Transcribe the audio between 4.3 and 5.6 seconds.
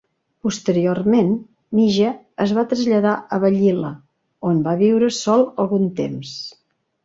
on va viure sol